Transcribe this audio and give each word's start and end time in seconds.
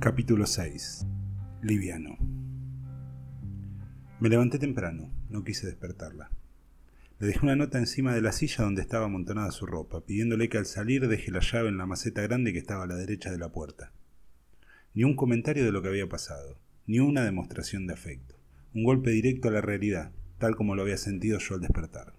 Capítulo 0.00 0.46
6. 0.46 1.06
Liviano. 1.62 2.16
Me 4.18 4.28
levanté 4.28 4.58
temprano, 4.58 5.12
no 5.30 5.44
quise 5.44 5.68
despertarla. 5.68 6.32
Le 7.20 7.28
dejé 7.28 7.40
una 7.42 7.54
nota 7.54 7.78
encima 7.78 8.12
de 8.12 8.22
la 8.22 8.32
silla 8.32 8.64
donde 8.64 8.82
estaba 8.82 9.04
amontonada 9.04 9.52
su 9.52 9.66
ropa, 9.66 10.04
pidiéndole 10.04 10.48
que 10.48 10.58
al 10.58 10.66
salir 10.66 11.06
deje 11.06 11.30
la 11.30 11.38
llave 11.38 11.68
en 11.68 11.78
la 11.78 11.86
maceta 11.86 12.22
grande 12.22 12.52
que 12.52 12.58
estaba 12.58 12.82
a 12.82 12.88
la 12.88 12.96
derecha 12.96 13.30
de 13.30 13.38
la 13.38 13.52
puerta. 13.52 13.92
Ni 14.94 15.04
un 15.04 15.14
comentario 15.14 15.64
de 15.64 15.70
lo 15.70 15.80
que 15.80 15.88
había 15.88 16.08
pasado, 16.08 16.58
ni 16.86 16.98
una 16.98 17.22
demostración 17.22 17.86
de 17.86 17.94
afecto. 17.94 18.35
Un 18.76 18.84
golpe 18.84 19.08
directo 19.10 19.48
a 19.48 19.52
la 19.52 19.62
realidad, 19.62 20.12
tal 20.36 20.54
como 20.54 20.74
lo 20.76 20.82
había 20.82 20.98
sentido 20.98 21.38
yo 21.38 21.54
al 21.54 21.62
despertar. 21.62 22.12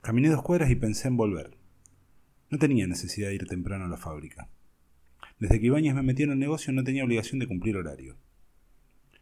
Caminé 0.00 0.28
dos 0.28 0.42
cuadras 0.42 0.68
y 0.68 0.74
pensé 0.74 1.06
en 1.06 1.16
volver. 1.16 1.56
No 2.50 2.58
tenía 2.58 2.88
necesidad 2.88 3.28
de 3.28 3.36
ir 3.36 3.46
temprano 3.46 3.84
a 3.84 3.88
la 3.88 3.96
fábrica. 3.96 4.48
Desde 5.38 5.60
que 5.60 5.66
Ibáñez 5.66 5.94
me 5.94 6.02
metió 6.02 6.24
en 6.24 6.32
el 6.32 6.40
negocio 6.40 6.72
no 6.72 6.82
tenía 6.82 7.04
obligación 7.04 7.38
de 7.38 7.46
cumplir 7.46 7.76
horario. 7.76 8.16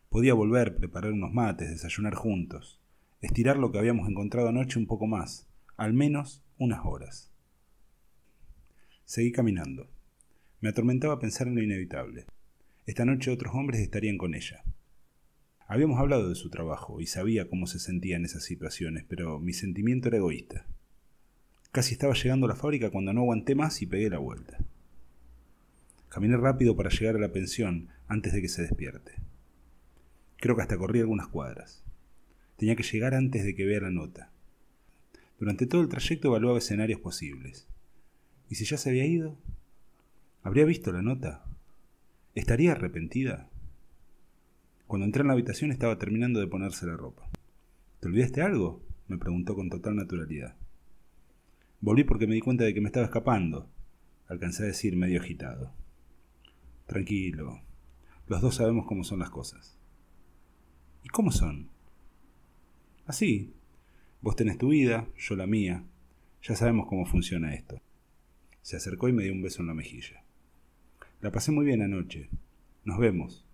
Podía 0.08 0.32
volver, 0.32 0.74
preparar 0.74 1.12
unos 1.12 1.34
mates, 1.34 1.68
desayunar 1.68 2.14
juntos, 2.14 2.80
estirar 3.20 3.58
lo 3.58 3.70
que 3.70 3.78
habíamos 3.78 4.08
encontrado 4.08 4.48
anoche 4.48 4.78
un 4.78 4.86
poco 4.86 5.06
más, 5.06 5.50
al 5.76 5.92
menos 5.92 6.42
unas 6.56 6.80
horas. 6.82 7.30
Seguí 9.04 9.32
caminando. 9.32 9.90
Me 10.62 10.70
atormentaba 10.70 11.18
pensar 11.18 11.46
en 11.46 11.56
lo 11.56 11.62
inevitable. 11.62 12.24
Esta 12.86 13.04
noche 13.04 13.30
otros 13.30 13.54
hombres 13.54 13.82
estarían 13.82 14.16
con 14.16 14.34
ella. 14.34 14.64
Habíamos 15.70 16.00
hablado 16.00 16.28
de 16.28 16.34
su 16.34 16.50
trabajo 16.50 17.00
y 17.00 17.06
sabía 17.06 17.48
cómo 17.48 17.68
se 17.68 17.78
sentía 17.78 18.16
en 18.16 18.24
esas 18.24 18.42
situaciones, 18.42 19.04
pero 19.08 19.38
mi 19.38 19.52
sentimiento 19.52 20.08
era 20.08 20.16
egoísta. 20.16 20.66
Casi 21.70 21.92
estaba 21.92 22.14
llegando 22.14 22.46
a 22.46 22.48
la 22.48 22.56
fábrica 22.56 22.90
cuando 22.90 23.12
no 23.12 23.20
aguanté 23.20 23.54
más 23.54 23.80
y 23.80 23.86
pegué 23.86 24.10
la 24.10 24.18
vuelta. 24.18 24.58
Caminé 26.08 26.36
rápido 26.38 26.74
para 26.74 26.90
llegar 26.90 27.14
a 27.14 27.20
la 27.20 27.30
pensión 27.30 27.88
antes 28.08 28.32
de 28.32 28.42
que 28.42 28.48
se 28.48 28.62
despierte. 28.62 29.12
Creo 30.38 30.56
que 30.56 30.62
hasta 30.62 30.76
corrí 30.76 30.98
algunas 30.98 31.28
cuadras. 31.28 31.84
Tenía 32.56 32.74
que 32.74 32.82
llegar 32.82 33.14
antes 33.14 33.44
de 33.44 33.54
que 33.54 33.64
vea 33.64 33.80
la 33.80 33.92
nota. 33.92 34.32
Durante 35.38 35.68
todo 35.68 35.82
el 35.82 35.88
trayecto 35.88 36.26
evaluaba 36.26 36.58
escenarios 36.58 36.98
posibles. 36.98 37.68
¿Y 38.48 38.56
si 38.56 38.64
ya 38.64 38.76
se 38.76 38.90
había 38.90 39.06
ido? 39.06 39.38
¿Habría 40.42 40.64
visto 40.64 40.90
la 40.90 41.02
nota? 41.02 41.44
¿Estaría 42.34 42.72
arrepentida? 42.72 43.48
Cuando 44.90 45.06
entré 45.06 45.20
en 45.20 45.28
la 45.28 45.34
habitación 45.34 45.70
estaba 45.70 45.98
terminando 45.98 46.40
de 46.40 46.48
ponerse 46.48 46.84
la 46.84 46.96
ropa. 46.96 47.30
¿Te 48.00 48.08
olvidaste 48.08 48.42
algo? 48.42 48.82
me 49.06 49.18
preguntó 49.18 49.54
con 49.54 49.70
total 49.70 49.94
naturalidad. 49.94 50.56
Volví 51.80 52.02
porque 52.02 52.26
me 52.26 52.34
di 52.34 52.40
cuenta 52.40 52.64
de 52.64 52.74
que 52.74 52.80
me 52.80 52.88
estaba 52.88 53.06
escapando, 53.06 53.70
alcancé 54.26 54.64
a 54.64 54.66
decir 54.66 54.96
medio 54.96 55.20
agitado. 55.20 55.72
Tranquilo. 56.86 57.60
Los 58.26 58.40
dos 58.40 58.56
sabemos 58.56 58.84
cómo 58.84 59.04
son 59.04 59.20
las 59.20 59.30
cosas. 59.30 59.78
¿Y 61.04 61.08
cómo 61.08 61.30
son? 61.30 61.70
Así. 63.06 63.54
Vos 64.20 64.34
tenés 64.34 64.58
tu 64.58 64.70
vida, 64.70 65.06
yo 65.16 65.36
la 65.36 65.46
mía. 65.46 65.84
Ya 66.42 66.56
sabemos 66.56 66.88
cómo 66.88 67.06
funciona 67.06 67.54
esto. 67.54 67.80
Se 68.60 68.74
acercó 68.74 69.08
y 69.08 69.12
me 69.12 69.22
dio 69.22 69.34
un 69.34 69.42
beso 69.42 69.62
en 69.62 69.68
la 69.68 69.74
mejilla. 69.74 70.24
La 71.20 71.30
pasé 71.30 71.52
muy 71.52 71.64
bien 71.64 71.80
anoche. 71.80 72.28
Nos 72.84 72.98
vemos. 72.98 73.46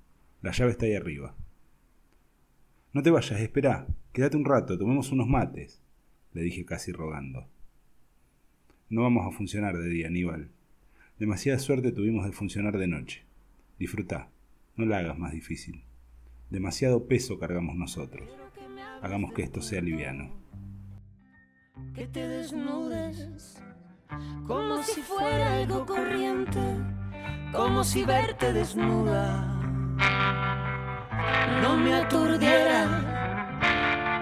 La 0.47 0.53
llave 0.53 0.71
está 0.71 0.87
ahí 0.87 0.95
arriba. 0.95 1.35
No 2.93 3.03
te 3.03 3.11
vayas, 3.11 3.41
espera. 3.41 3.89
Quédate 4.13 4.37
un 4.37 4.45
rato, 4.45 4.79
tomemos 4.79 5.11
unos 5.11 5.27
mates, 5.27 5.83
le 6.35 6.43
dije 6.43 6.65
casi 6.65 6.93
rogando. 6.93 7.49
No 8.89 9.03
vamos 9.03 9.27
a 9.27 9.37
funcionar 9.37 9.77
de 9.77 9.89
día, 9.89 10.07
Aníbal. 10.07 10.53
Demasiada 11.19 11.59
suerte 11.59 11.91
tuvimos 11.91 12.25
de 12.25 12.31
funcionar 12.31 12.79
de 12.79 12.87
noche. 12.87 13.25
Disfruta, 13.77 14.31
no 14.77 14.87
la 14.87 14.99
hagas 14.99 15.19
más 15.19 15.33
difícil. 15.33 15.83
Demasiado 16.49 17.09
peso 17.09 17.41
cargamos 17.41 17.75
nosotros. 17.75 18.31
Hagamos 19.03 19.33
que 19.33 19.43
esto 19.43 19.61
sea 19.61 19.81
liviano. 19.81 20.31
Que 21.93 22.07
te 22.07 22.21
desnudes 22.21 23.61
como 24.47 24.81
si 24.85 25.01
fuera 25.01 25.57
algo 25.57 25.85
corriente, 25.85 26.61
como 27.51 27.83
si 27.83 28.05
verte 28.05 28.53
desnuda 28.53 29.57
no 31.63 31.77
me 31.77 31.95
aturdiera 31.95 33.03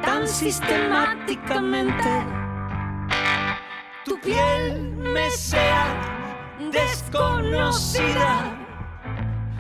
tan 0.03 0.29
sistemáticamente. 0.29 2.27
Tu 4.05 4.21
piel 4.21 4.93
me 4.97 5.31
sea 5.31 5.87
desconocida 6.73 8.65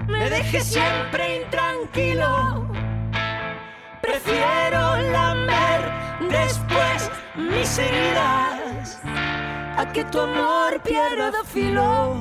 me 0.06 0.30
deje 0.30 0.60
siempre 0.60 1.42
intranquilo. 1.42 2.68
Prefiero 4.02 4.96
lamer 5.12 5.80
después 6.30 7.10
mis 7.36 7.78
heridas 7.78 9.00
a 9.76 9.90
que 9.92 10.04
tu 10.04 10.20
amor 10.20 10.80
pierda 10.82 11.42
filo. 11.44 12.16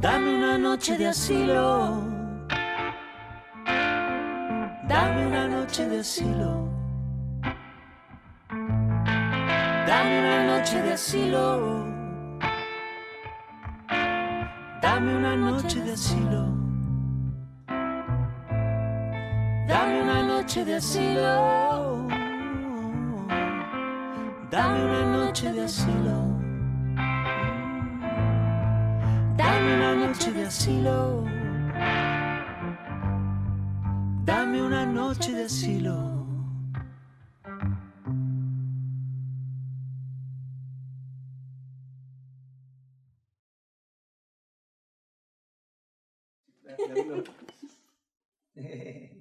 Dame 0.00 0.36
una 0.36 0.58
noche 0.58 0.98
de 0.98 1.08
asilo. 1.08 2.02
Dame 4.90 5.24
una 5.28 5.46
noche 5.46 5.86
de 5.86 6.00
asilo. 6.00 6.68
Dame 9.86 10.18
una 10.18 10.46
noche 10.46 10.82
de 10.82 10.92
asilo. 10.94 11.86
Dame 14.82 15.16
una 15.16 15.36
noche 15.36 15.80
de 15.80 15.92
asilo. 15.92 16.42
Dame 19.68 20.02
una 20.02 20.22
noche 20.24 20.64
de 20.64 20.74
asilo. 20.74 22.08
Dame 24.50 24.84
una 24.86 25.04
noche 25.04 25.52
de 25.52 25.62
asilo. 25.62 26.18
Dame 29.36 29.74
una 29.76 29.94
noche 29.94 30.32
de 30.32 30.46
asilo. 30.46 31.24
Noche 34.92 35.32
de 35.32 35.44
asilo. 35.44 36.26